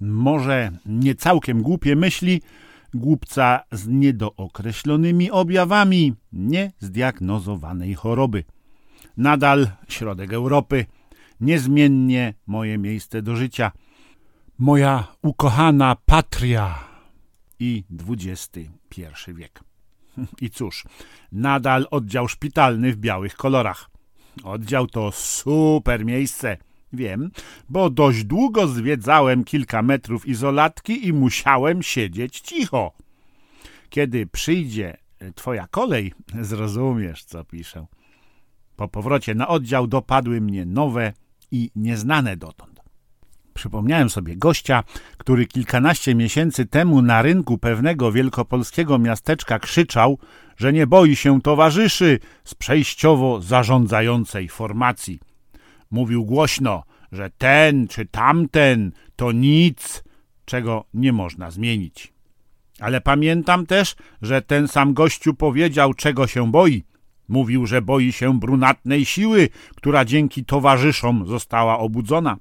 [0.00, 2.42] Może nie całkiem głupie myśli,
[2.94, 8.44] głupca z niedookreślonymi objawami niezdiagnozowanej choroby.
[9.16, 10.86] Nadal środek Europy,
[11.40, 13.72] niezmiennie moje miejsce do życia,
[14.58, 16.78] moja ukochana patria
[17.60, 19.60] i XXI wiek.
[20.40, 20.84] I cóż,
[21.32, 23.90] nadal oddział szpitalny w białych kolorach.
[24.44, 26.56] Oddział to super miejsce.
[26.92, 27.30] Wiem,
[27.68, 32.92] bo dość długo zwiedzałem kilka metrów izolatki i musiałem siedzieć cicho.
[33.90, 34.96] Kiedy przyjdzie
[35.34, 37.86] twoja kolej, zrozumiesz, co piszę.
[38.76, 41.12] Po powrocie na oddział dopadły mnie nowe
[41.50, 42.80] i nieznane dotąd.
[43.54, 44.84] Przypomniałem sobie gościa,
[45.16, 50.18] który kilkanaście miesięcy temu na rynku pewnego wielkopolskiego miasteczka krzyczał,
[50.56, 55.20] że nie boi się towarzyszy z przejściowo zarządzającej formacji.
[55.90, 60.04] Mówił głośno, że ten czy tamten to nic,
[60.44, 62.12] czego nie można zmienić.
[62.80, 66.84] Ale pamiętam też, że ten sam gościu powiedział, czego się boi.
[67.28, 72.36] Mówił, że boi się brunatnej siły, która dzięki towarzyszom została obudzona.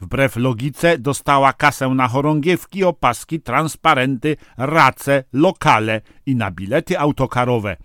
[0.00, 7.76] Wbrew logice dostała kasę na chorągiewki, opaski, transparenty, race, lokale i na bilety autokarowe.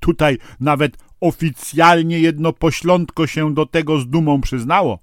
[0.00, 4.98] Tutaj nawet oficjalnie jedno poślątko się do tego z dumą przyznało.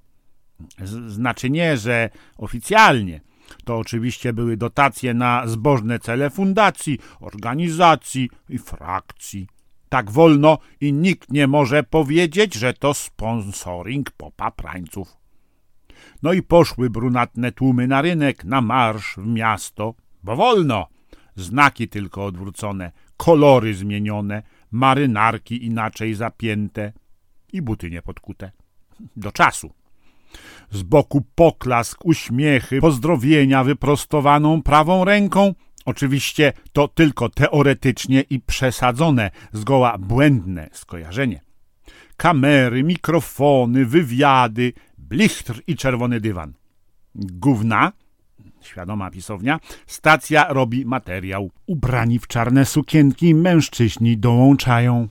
[1.07, 3.21] Znaczy nie, że oficjalnie.
[3.65, 9.47] To oczywiście były dotacje na zbożne cele fundacji, organizacji i frakcji.
[9.89, 15.17] Tak wolno i nikt nie może powiedzieć, że to sponsoring popa prańców.
[16.23, 20.87] No i poszły brunatne tłumy na rynek, na marsz, w miasto, bo wolno.
[21.35, 26.93] Znaki tylko odwrócone, kolory zmienione, marynarki inaczej zapięte
[27.53, 28.51] i buty niepodkute.
[29.15, 29.73] Do czasu.
[30.71, 35.53] Z boku poklask, uśmiechy, pozdrowienia wyprostowaną prawą ręką.
[35.85, 41.41] Oczywiście to tylko teoretycznie i przesadzone, zgoła błędne skojarzenie.
[42.17, 46.53] Kamery, mikrofony, wywiady, blichtr i czerwony dywan.
[47.15, 47.91] Gówna,
[48.61, 51.51] świadoma pisownia, stacja robi materiał.
[51.65, 55.07] Ubrani w czarne sukienki mężczyźni dołączają.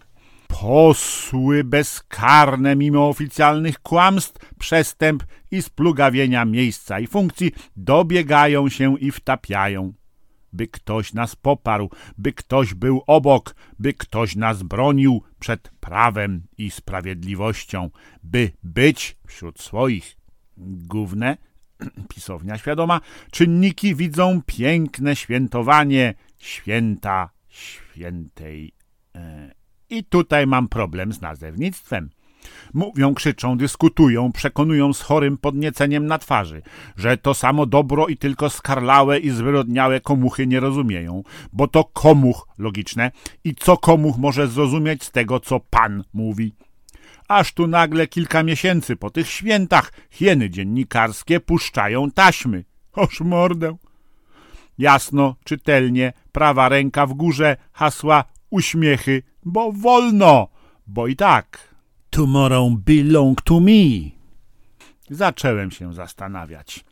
[0.48, 9.92] Posły bezkarne mimo oficjalnych kłamstw, przestęp i splugawienia miejsca i funkcji dobiegają się i wtapiają.
[10.52, 16.70] By ktoś nas poparł, by ktoś był obok, by ktoś nas bronił przed prawem i
[16.70, 17.90] sprawiedliwością,
[18.22, 20.16] by być wśród swoich.
[20.56, 21.36] Główne,
[22.14, 23.00] pisownia świadoma,
[23.30, 28.72] czynniki widzą piękne świętowanie święta świętej.
[29.14, 29.52] E,
[29.90, 32.10] I tutaj mam problem z nazewnictwem.
[32.74, 36.62] Mówią, krzyczą, dyskutują, przekonują z chorym podnieceniem na twarzy,
[36.96, 41.22] że to samo dobro i tylko skarlałe i zwyrodniałe komuchy nie rozumieją,
[41.52, 43.10] bo to komuch logiczne
[43.44, 46.52] i co komuch może zrozumieć z tego, co Pan mówi.
[47.28, 52.64] Aż tu nagle kilka miesięcy po tych świętach hieny dziennikarskie puszczają taśmy.
[52.92, 53.76] Oż mordę!
[54.78, 60.48] Jasno, czytelnie, prawa ręka w górze, hasła uśmiechy, bo wolno,
[60.86, 61.74] bo i tak.
[62.10, 64.10] Tomorrow belong to me.
[65.10, 66.84] Zacząłem się zastanawiać.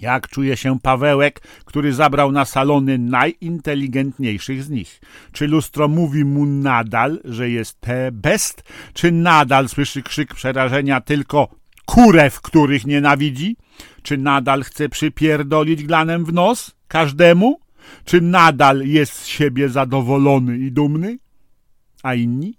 [0.00, 5.00] Jak czuje się Pawełek, który zabrał na salony najinteligentniejszych z nich?
[5.32, 8.62] Czy lustro mówi mu nadal, że jest te best?
[8.94, 11.48] Czy nadal słyszy krzyk przerażenia tylko
[11.84, 13.56] kurew, których nienawidzi?
[14.02, 17.60] Czy nadal chce przypierdolić glanem w nos każdemu?
[18.04, 21.18] Czy nadal jest z siebie zadowolony i dumny?
[22.02, 22.54] A inni?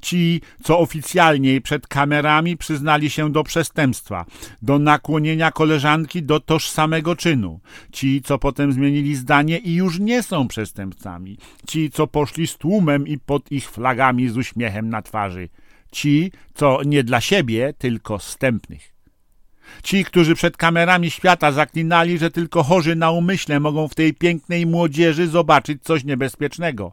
[0.00, 4.24] Ci, co oficjalnie przed kamerami przyznali się do przestępstwa,
[4.62, 7.60] do nakłonienia koleżanki do tożsamego czynu.
[7.92, 11.38] Ci, co potem zmienili zdanie i już nie są przestępcami.
[11.66, 15.48] Ci, co poszli z tłumem i pod ich flagami z uśmiechem na twarzy.
[15.92, 18.99] Ci, co nie dla siebie, tylko stępnych.
[19.82, 24.66] Ci, którzy przed kamerami świata zaklinali, że tylko chorzy na umyśle mogą w tej pięknej
[24.66, 26.92] młodzieży zobaczyć coś niebezpiecznego,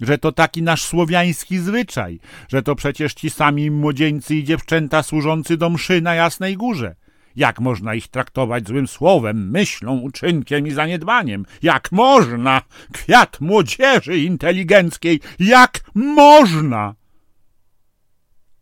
[0.00, 5.56] że to taki nasz słowiański zwyczaj, że to przecież ci sami młodzieńcy i dziewczęta służący
[5.56, 6.94] do mszy na Jasnej Górze.
[7.36, 11.46] Jak można ich traktować złym słowem, myślą, uczynkiem i zaniedbaniem?
[11.62, 12.62] Jak można?
[12.92, 16.94] Kwiat młodzieży inteligenckiej, jak można?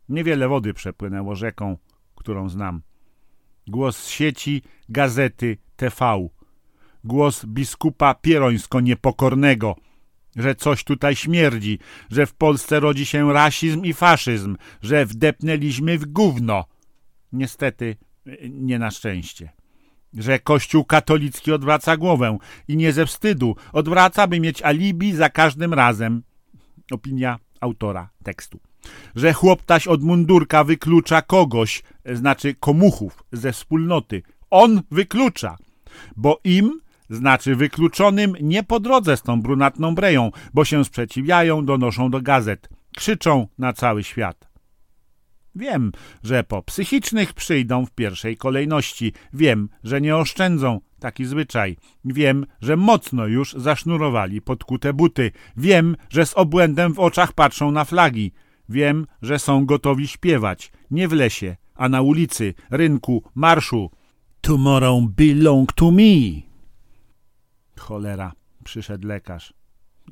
[0.08, 1.76] Niewiele wody przepłynęło rzeką,
[2.14, 2.82] którą znam.
[3.66, 6.28] Głos sieci, gazety, TV.
[7.04, 9.74] Głos biskupa pierońsko-niepokornego,
[10.36, 11.78] że coś tutaj śmierdzi,
[12.10, 16.64] że w Polsce rodzi się rasizm i faszyzm, że wdepnęliśmy w gówno.
[17.32, 17.96] Niestety,
[18.50, 19.52] nie na szczęście.
[20.12, 22.38] że Kościół katolicki odwraca głowę
[22.68, 26.22] i nie ze wstydu odwraca, by mieć alibi za każdym razem.
[26.90, 28.60] Opinia autora tekstu.
[29.16, 34.22] Że chłoptaś od mundurka wyklucza kogoś, znaczy komuchów ze wspólnoty.
[34.50, 35.56] On wyklucza,
[36.16, 36.80] bo im
[37.10, 42.68] znaczy wykluczonym nie po drodze z tą brunatną breją, bo się sprzeciwiają, donoszą do gazet,
[42.96, 44.48] krzyczą na cały świat.
[45.54, 45.92] Wiem,
[46.22, 49.12] że po psychicznych przyjdą w pierwszej kolejności.
[49.32, 50.80] Wiem, że nie oszczędzą.
[51.00, 51.76] Taki zwyczaj.
[52.04, 55.32] Wiem, że mocno już zasznurowali podkute buty.
[55.56, 58.32] Wiem, że z obłędem w oczach patrzą na flagi.
[58.68, 60.72] Wiem, że są gotowi śpiewać.
[60.90, 63.90] Nie w lesie, a na ulicy, rynku, marszu.
[64.40, 66.42] Tomorrow belong to me.
[67.78, 68.32] Cholera,
[68.64, 69.54] przyszedł lekarz.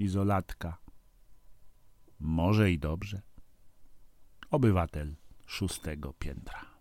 [0.00, 0.78] Izolatka.
[2.20, 3.22] Może i dobrze.
[4.50, 5.14] Obywatel
[5.46, 6.73] szóstego piętra.